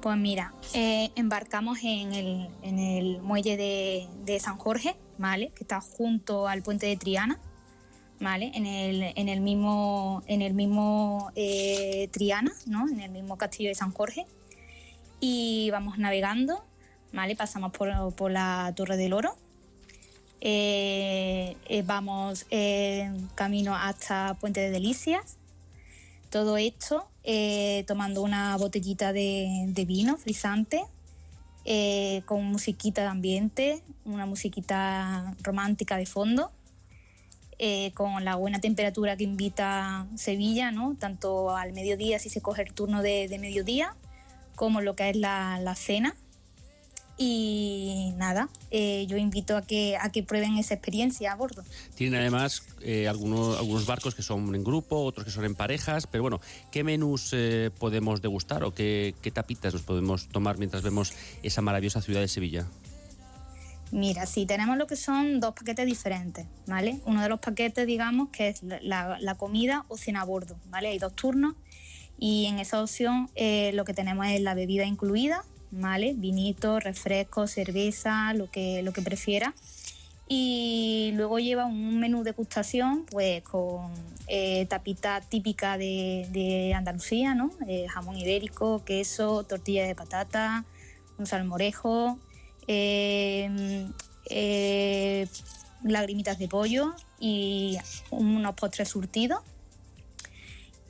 Pues 0.00 0.16
mira, 0.16 0.54
eh, 0.72 1.10
embarcamos 1.14 1.78
en 1.82 2.14
el, 2.14 3.20
muelle 3.20 3.58
de, 3.58 4.40
San 4.40 4.56
Jorge, 4.56 4.96
¿vale? 5.18 5.52
Que 5.54 5.64
está 5.64 5.82
junto 5.82 6.48
al 6.48 6.62
puente 6.62 6.86
de 6.86 6.96
Triana, 6.96 7.38
¿vale? 8.18 8.50
En 8.54 8.64
el, 8.64 9.12
en 9.14 9.28
el 9.28 9.42
mismo, 9.42 10.22
en 10.26 10.40
el 10.40 10.54
mismo 10.54 11.30
eh, 11.34 12.08
Triana, 12.12 12.52
¿no? 12.64 12.88
En 12.88 13.00
el 13.00 13.10
mismo 13.10 13.36
castillo 13.36 13.68
de 13.68 13.74
San 13.74 13.92
Jorge. 13.92 14.24
Y 15.20 15.70
vamos 15.70 15.98
navegando, 15.98 16.64
¿vale? 17.12 17.36
Pasamos 17.36 17.72
por, 17.72 18.14
por 18.14 18.30
la 18.30 18.72
Torre 18.74 18.96
del 18.96 19.12
Oro. 19.12 19.36
Eh, 20.40 21.56
eh, 21.66 21.82
vamos 21.82 22.46
camino 23.34 23.76
hasta 23.76 24.34
Puente 24.40 24.60
de 24.60 24.70
Delicias. 24.70 25.36
Todo 26.30 26.56
esto 26.56 27.08
eh, 27.24 27.84
tomando 27.86 28.22
una 28.22 28.56
botellita 28.56 29.12
de, 29.12 29.84
vino 29.86 30.16
frisante, 30.16 30.84
con 32.24 32.44
musiquita 32.46 33.02
de 33.02 33.08
ambiente, 33.08 33.82
una 34.04 34.24
musiquita 34.24 35.34
romántica 35.42 35.98
de 35.98 36.06
fondo, 36.06 36.50
con 37.94 38.24
la 38.24 38.36
buena 38.36 38.60
temperatura 38.60 39.16
que 39.16 39.24
invita 39.24 40.06
Sevilla, 40.16 40.70
¿no? 40.72 40.96
tanto 40.98 41.54
al 41.54 41.74
mediodía 41.74 42.18
si 42.18 42.30
se 42.30 42.40
coge 42.40 42.62
el 42.62 42.72
turno 42.72 43.02
de, 43.02 43.28
de 43.28 43.38
mediodía, 43.38 43.94
como 44.60 44.82
lo 44.82 44.94
que 44.94 45.08
es 45.08 45.16
la, 45.16 45.58
la 45.58 45.74
cena. 45.74 46.14
Y 47.16 48.12
nada, 48.18 48.50
eh, 48.70 49.06
yo 49.08 49.16
invito 49.16 49.56
a 49.56 49.62
que, 49.62 49.96
a 49.96 50.12
que 50.12 50.22
prueben 50.22 50.58
esa 50.58 50.74
experiencia 50.74 51.32
a 51.32 51.34
bordo. 51.34 51.64
Tienen 51.94 52.20
además 52.20 52.62
eh, 52.82 53.08
algunos, 53.08 53.56
algunos 53.56 53.86
barcos 53.86 54.14
que 54.14 54.20
son 54.20 54.54
en 54.54 54.62
grupo, 54.62 55.02
otros 55.02 55.24
que 55.24 55.30
son 55.30 55.46
en 55.46 55.54
parejas, 55.54 56.06
pero 56.06 56.22
bueno, 56.22 56.42
¿qué 56.70 56.84
menús 56.84 57.30
eh, 57.32 57.70
podemos 57.78 58.20
degustar 58.20 58.62
o 58.62 58.74
qué, 58.74 59.14
qué 59.22 59.30
tapitas 59.30 59.72
nos 59.72 59.82
podemos 59.82 60.28
tomar 60.28 60.58
mientras 60.58 60.82
vemos 60.82 61.14
esa 61.42 61.62
maravillosa 61.62 62.02
ciudad 62.02 62.20
de 62.20 62.28
Sevilla? 62.28 62.66
Mira, 63.92 64.26
sí, 64.26 64.44
tenemos 64.44 64.76
lo 64.76 64.86
que 64.86 64.96
son 64.96 65.40
dos 65.40 65.54
paquetes 65.54 65.86
diferentes, 65.86 66.46
¿vale? 66.66 67.00
Uno 67.06 67.22
de 67.22 67.30
los 67.30 67.40
paquetes, 67.40 67.86
digamos, 67.86 68.28
que 68.28 68.48
es 68.48 68.62
la, 68.62 69.16
la 69.20 69.34
comida 69.36 69.86
o 69.88 69.96
cena 69.96 70.20
a 70.20 70.24
bordo, 70.24 70.58
¿vale? 70.68 70.88
Hay 70.88 70.98
dos 70.98 71.14
turnos 71.16 71.54
y 72.20 72.44
en 72.46 72.58
esa 72.58 72.82
opción 72.82 73.30
eh, 73.34 73.72
lo 73.72 73.86
que 73.86 73.94
tenemos 73.94 74.26
es 74.26 74.42
la 74.42 74.54
bebida 74.54 74.84
incluida, 74.84 75.42
¿vale? 75.70 76.12
Vinito, 76.14 76.78
refresco, 76.78 77.46
cerveza, 77.46 78.34
lo 78.34 78.50
que, 78.50 78.82
lo 78.82 78.92
que 78.92 79.00
prefiera. 79.00 79.54
Y 80.28 81.12
luego 81.14 81.38
lleva 81.38 81.64
un 81.64 81.98
menú 81.98 82.18
de 82.18 82.32
degustación, 82.32 83.06
pues 83.10 83.42
con 83.42 83.90
eh, 84.28 84.66
tapita 84.66 85.22
típica 85.22 85.78
de, 85.78 86.72
Andalucía, 86.76 87.34
¿no? 87.34 87.50
Eh, 87.66 87.86
jamón 87.88 88.16
ibérico, 88.16 88.84
queso, 88.84 89.42
tortilla 89.44 89.86
de 89.86 89.94
patata, 89.94 90.66
un 91.18 91.26
salmorejo, 91.26 92.18
eh, 92.68 93.48
lagrimitas 95.82 96.38
de 96.38 96.48
pollo 96.48 96.94
y 97.18 97.78
unos 98.10 98.54
postres 98.54 98.90
surtidos. 98.90 99.40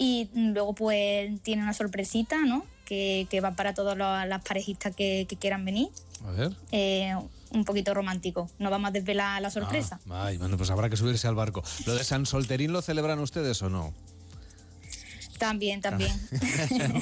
Y 0.03 0.31
luego 0.33 0.75
pues 0.75 1.43
tiene 1.43 1.63
una 1.63 1.75
sorpresita, 1.75 2.39
¿no? 2.47 2.65
Que, 2.87 3.27
que 3.29 3.43
va 3.43 3.51
para 3.53 3.75
todas 3.75 3.99
las 3.99 4.43
parejitas 4.43 4.97
que, 4.97 5.27
que 5.29 5.37
quieran 5.37 5.63
venir. 5.67 5.89
A 6.27 6.31
ver. 6.31 6.53
Eh, 6.73 7.15
un 7.51 7.67
poquito 7.67 7.93
romántico. 7.93 8.49
No 8.59 8.71
vamos 8.71 8.89
a 8.89 8.93
desvelar 8.93 9.43
la 9.43 9.51
sorpresa. 9.51 10.01
Ah, 10.09 10.25
ay, 10.27 10.39
bueno, 10.39 10.57
pues 10.57 10.71
habrá 10.71 10.89
que 10.89 10.97
subirse 10.97 11.29
al 11.29 11.35
barco. 11.35 11.63
¿Lo 11.85 11.95
de 11.95 12.03
San 12.03 12.25
Solterín 12.25 12.73
lo 12.73 12.81
celebran 12.81 13.19
ustedes 13.19 13.61
o 13.61 13.69
no? 13.69 13.93
También, 15.39 15.81
también. 15.83 16.13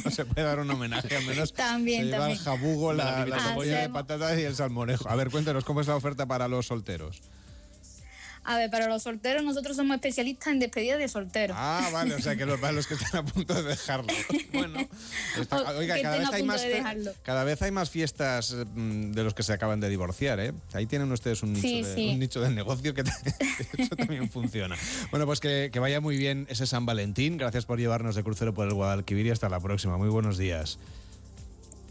no 0.04 0.10
se 0.10 0.24
puede 0.24 0.44
dar 0.44 0.58
un 0.58 0.68
homenaje, 0.70 1.16
al 1.16 1.24
menos 1.24 1.52
También, 1.52 2.00
se 2.00 2.04
lleva 2.06 2.18
también. 2.18 2.38
el 2.38 2.44
jabugo, 2.44 2.92
la, 2.92 3.26
la 3.26 3.54
de 3.56 3.88
patatas 3.90 4.38
y 4.40 4.42
el 4.42 4.56
salmorejo. 4.56 5.08
A 5.08 5.14
ver, 5.14 5.30
cuéntenos, 5.30 5.64
¿cómo 5.64 5.80
es 5.80 5.86
la 5.86 5.94
oferta 5.94 6.26
para 6.26 6.48
los 6.48 6.66
solteros? 6.66 7.20
A 8.50 8.56
ver, 8.56 8.70
para 8.70 8.88
los 8.88 9.02
solteros 9.02 9.42
nosotros 9.44 9.76
somos 9.76 9.94
especialistas 9.96 10.48
en 10.54 10.58
despedida 10.58 10.96
de 10.96 11.06
solteros. 11.06 11.54
Ah, 11.58 11.90
vale, 11.92 12.14
o 12.14 12.18
sea 12.18 12.34
que 12.34 12.46
los, 12.46 12.58
para 12.58 12.72
los 12.72 12.86
que 12.86 12.94
están 12.94 13.16
a 13.16 13.24
punto 13.24 13.52
de 13.54 13.62
dejarlo. 13.62 14.06
Bueno, 14.52 14.80
está- 15.38 15.70
oiga, 15.76 16.00
cada 16.00 16.18
vez, 16.18 16.28
hay 16.32 16.42
más, 16.42 16.60
de 16.62 16.68
fe- 16.68 16.74
dejarlo. 16.76 17.12
cada 17.22 17.44
vez 17.44 17.60
hay 17.62 17.70
más 17.70 17.90
fiestas 17.90 18.56
mm, 18.74 19.12
de 19.12 19.22
los 19.22 19.34
que 19.34 19.42
se 19.42 19.52
acaban 19.52 19.80
de 19.80 19.88
divorciar, 19.90 20.40
¿eh? 20.40 20.52
Ahí 20.72 20.86
tienen 20.86 21.12
ustedes 21.12 21.42
un 21.42 21.52
nicho, 21.52 21.62
Sí, 21.68 21.82
de, 21.82 21.94
sí. 21.94 22.08
un 22.08 22.18
nicho 22.18 22.40
de 22.40 22.50
negocio 22.50 22.94
que 22.94 23.02
eso 23.78 23.94
también 23.96 24.30
funciona. 24.30 24.76
Bueno, 25.10 25.26
pues 25.26 25.40
que, 25.40 25.68
que 25.72 25.78
vaya 25.78 26.00
muy 26.00 26.16
bien 26.16 26.46
ese 26.48 26.66
San 26.66 26.86
Valentín. 26.86 27.36
Gracias 27.36 27.66
por 27.66 27.78
llevarnos 27.78 28.14
de 28.16 28.24
crucero 28.24 28.54
por 28.54 28.66
el 28.66 28.74
Guadalquivir 28.74 29.26
y 29.26 29.30
hasta 29.30 29.48
la 29.50 29.60
próxima. 29.60 29.98
Muy 29.98 30.08
buenos 30.08 30.38
días. 30.38 30.78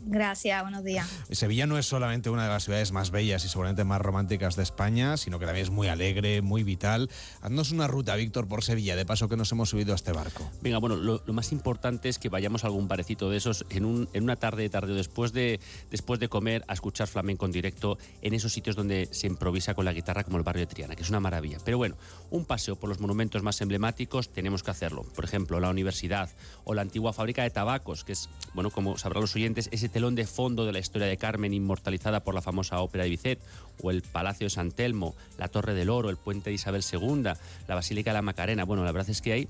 Gracias, 0.09 0.61
buenos 0.61 0.85
días. 0.85 1.05
Sevilla 1.31 1.67
no 1.67 1.77
es 1.77 1.85
solamente 1.85 2.29
una 2.29 2.43
de 2.43 2.49
las 2.49 2.63
ciudades 2.63 2.93
más 2.93 3.11
bellas 3.11 3.43
y 3.43 3.49
seguramente 3.49 3.83
más 3.83 4.01
románticas 4.01 4.55
de 4.55 4.63
España, 4.63 5.17
sino 5.17 5.37
que 5.37 5.45
también 5.45 5.65
es 5.65 5.69
muy 5.69 5.89
alegre, 5.89 6.41
muy 6.41 6.63
vital. 6.63 7.09
Haznos 7.41 7.71
una 7.71 7.87
ruta, 7.87 8.15
Víctor, 8.15 8.47
por 8.47 8.63
Sevilla, 8.63 8.95
de 8.95 9.05
paso 9.05 9.27
que 9.27 9.35
nos 9.35 9.51
hemos 9.51 9.69
subido 9.69 9.91
a 9.91 9.95
este 9.95 10.13
barco. 10.13 10.49
Venga, 10.61 10.77
bueno, 10.77 10.95
lo, 10.95 11.21
lo 11.25 11.33
más 11.33 11.51
importante 11.51 12.07
es 12.07 12.19
que 12.19 12.29
vayamos 12.29 12.63
a 12.63 12.67
algún 12.67 12.87
parecito 12.87 13.29
de 13.29 13.35
esos 13.35 13.65
en, 13.69 13.83
un, 13.83 14.07
en 14.13 14.23
una 14.23 14.37
tarde 14.37 14.63
de 14.63 14.69
tarde 14.69 14.93
después 14.93 15.33
de, 15.33 15.59
después 15.91 16.21
de 16.21 16.29
comer 16.29 16.63
a 16.69 16.73
escuchar 16.73 17.07
flamenco 17.07 17.45
en 17.45 17.51
directo 17.51 17.97
en 18.21 18.33
esos 18.33 18.53
sitios 18.53 18.77
donde 18.77 19.09
se 19.11 19.27
improvisa 19.27 19.73
con 19.73 19.83
la 19.83 19.91
guitarra 19.91 20.23
como 20.23 20.37
el 20.37 20.43
barrio 20.43 20.65
de 20.65 20.73
Triana, 20.73 20.95
que 20.95 21.03
es 21.03 21.09
una 21.09 21.19
maravilla. 21.19 21.57
Pero 21.65 21.77
bueno, 21.77 21.97
un 22.29 22.45
paseo 22.45 22.77
por 22.77 22.87
los 22.87 23.01
monumentos 23.01 23.43
más 23.43 23.59
emblemáticos 23.59 24.29
tenemos 24.29 24.63
que 24.63 24.71
hacerlo. 24.71 25.03
Por 25.15 25.25
ejemplo, 25.25 25.59
la 25.59 25.69
universidad 25.69 26.29
o 26.63 26.73
la 26.73 26.81
antigua 26.81 27.11
fábrica 27.11 27.43
de 27.43 27.49
tabacos, 27.49 28.05
que 28.05 28.13
es, 28.13 28.29
bueno, 28.53 28.71
como 28.71 28.97
sabrán 28.97 29.21
los 29.21 29.35
oyentes, 29.35 29.67
ese 29.73 29.89
telón 29.97 30.13
de 30.13 30.27
fondo 30.27 30.67
de 30.67 30.71
la 30.71 30.77
historia 30.77 31.07
de 31.07 31.17
Carmen 31.17 31.55
inmortalizada 31.55 32.19
por 32.19 32.35
la 32.35 32.43
famosa 32.43 32.81
ópera 32.81 33.05
de 33.05 33.09
Bizet, 33.09 33.39
o 33.81 33.89
el 33.89 34.03
Palacio 34.03 34.45
de 34.45 34.51
San 34.51 34.71
Telmo, 34.71 35.15
la 35.39 35.47
Torre 35.47 35.73
del 35.73 35.89
Oro, 35.89 36.11
el 36.11 36.17
Puente 36.17 36.51
de 36.51 36.53
Isabel 36.53 36.83
II, 36.83 37.23
la 37.23 37.75
Basílica 37.75 38.11
de 38.11 38.13
la 38.13 38.21
Macarena. 38.21 38.63
Bueno, 38.63 38.85
la 38.85 38.91
verdad 38.91 39.09
es 39.09 39.23
que 39.23 39.33
hay 39.33 39.47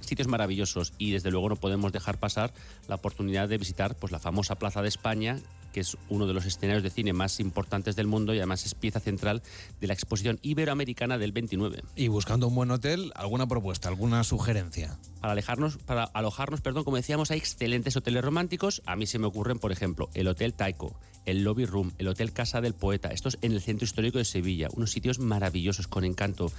sitios 0.00 0.26
maravillosos 0.26 0.92
y 0.98 1.12
desde 1.12 1.30
luego 1.30 1.50
no 1.50 1.54
podemos 1.54 1.92
dejar 1.92 2.18
pasar 2.18 2.52
la 2.88 2.96
oportunidad 2.96 3.48
de 3.48 3.58
visitar 3.58 3.94
pues 3.94 4.10
la 4.10 4.18
famosa 4.18 4.56
Plaza 4.56 4.82
de 4.82 4.88
España 4.88 5.38
que 5.76 5.80
es 5.80 5.98
uno 6.08 6.26
de 6.26 6.32
los 6.32 6.46
escenarios 6.46 6.82
de 6.82 6.88
cine 6.88 7.12
más 7.12 7.38
importantes 7.38 7.96
del 7.96 8.06
mundo 8.06 8.32
y 8.32 8.38
además 8.38 8.64
es 8.64 8.74
pieza 8.74 8.98
central 8.98 9.42
de 9.78 9.86
la 9.86 9.92
exposición 9.92 10.38
iberoamericana 10.40 11.18
del 11.18 11.32
29. 11.32 11.82
Y 11.96 12.08
buscando 12.08 12.48
un 12.48 12.54
buen 12.54 12.70
hotel, 12.70 13.12
¿alguna 13.14 13.46
propuesta, 13.46 13.90
alguna 13.90 14.24
sugerencia? 14.24 14.98
Para 15.20 15.32
alejarnos, 15.32 15.76
para 15.76 16.04
alojarnos, 16.04 16.62
perdón, 16.62 16.84
como 16.84 16.96
decíamos, 16.96 17.30
hay 17.30 17.36
excelentes 17.36 17.94
hoteles 17.94 18.24
románticos. 18.24 18.80
A 18.86 18.96
mí 18.96 19.06
se 19.06 19.18
me 19.18 19.26
ocurren, 19.26 19.58
por 19.58 19.70
ejemplo, 19.70 20.08
el 20.14 20.28
Hotel 20.28 20.54
Taiko, 20.54 20.98
el 21.26 21.42
Lobby 21.42 21.66
Room, 21.66 21.92
el 21.98 22.08
Hotel 22.08 22.32
Casa 22.32 22.60
del 22.60 22.72
Poeta. 22.72 23.08
Estos 23.08 23.36
en 23.42 23.52
el 23.52 23.60
centro 23.60 23.84
histórico 23.84 24.16
de 24.16 24.24
Sevilla. 24.24 24.68
Unos 24.72 24.92
sitios 24.92 25.18
maravillosos, 25.18 25.88
con 25.88 26.04
encanto, 26.04 26.50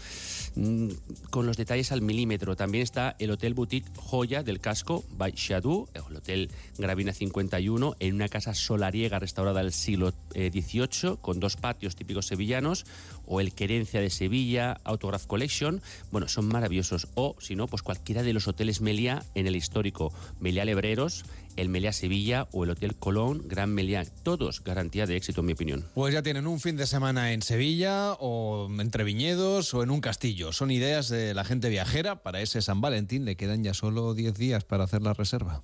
mm, 0.56 0.90
con 1.32 1.46
los 1.48 1.58
detalles 1.58 1.92
al 1.92 2.02
milímetro. 2.02 2.56
También 2.56 2.84
está 2.84 3.16
el 3.18 3.32
Hotel 3.32 3.54
Boutique 3.54 3.90
Joya 3.96 4.44
del 4.44 4.60
Casco, 4.60 5.04
by 5.18 5.32
Shadou, 5.32 5.88
el 5.94 6.18
Hotel 6.18 6.52
Gravina 6.78 7.14
51, 7.14 7.96
en 8.00 8.16
una 8.16 8.28
casa 8.28 8.54
solariega 8.54 9.07
restaurada 9.10 9.62
del 9.62 9.72
siglo 9.72 10.14
eh, 10.34 10.52
XVIII, 10.52 11.18
con 11.22 11.40
dos 11.40 11.56
patios 11.56 11.96
típicos 11.96 12.28
sevillanos, 12.28 12.86
o 13.26 13.42
el 13.42 13.54
Querencia 13.54 14.02
de 14.02 14.10
Sevilla, 14.10 14.80
Autograph 14.84 15.26
Collection. 15.26 15.82
Bueno, 16.12 16.28
son 16.28 16.48
maravillosos. 16.48 17.08
O, 17.16 17.36
si 17.40 17.56
no, 17.56 17.68
pues 17.68 17.82
cualquiera 17.82 18.24
de 18.24 18.34
los 18.34 18.48
hoteles 18.48 18.82
Meliá 18.82 19.24
en 19.36 19.48
el 19.48 19.56
histórico 19.56 20.14
Meliá 20.40 20.66
Lebreros, 20.66 21.26
el 21.56 21.70
Meliá 21.70 21.92
Sevilla 21.92 22.48
o 22.52 22.64
el 22.64 22.70
Hotel 22.70 22.96
Colón, 22.96 23.44
Gran 23.48 23.74
Meliá. 23.74 24.06
Todos 24.24 24.64
garantía 24.64 25.06
de 25.06 25.18
éxito, 25.18 25.42
en 25.42 25.48
mi 25.48 25.54
opinión. 25.54 25.86
Pues 25.94 26.14
ya 26.14 26.22
tienen 26.22 26.48
un 26.48 26.60
fin 26.60 26.78
de 26.78 26.88
semana 26.88 27.34
en 27.34 27.42
Sevilla 27.42 28.14
o 28.14 28.70
entre 28.80 29.04
viñedos 29.04 29.74
o 29.74 29.84
en 29.84 29.92
un 29.92 30.02
castillo. 30.02 30.52
Son 30.52 30.72
ideas 30.72 31.10
de 31.10 31.34
la 31.34 31.44
gente 31.44 31.70
viajera. 31.70 32.24
Para 32.24 32.42
ese 32.42 32.62
San 32.62 32.82
Valentín 32.82 33.26
le 33.26 33.36
quedan 33.36 33.64
ya 33.64 33.74
solo 33.74 34.14
10 34.14 34.36
días 34.36 34.64
para 34.64 34.86
hacer 34.86 35.02
la 35.02 35.14
reserva. 35.14 35.64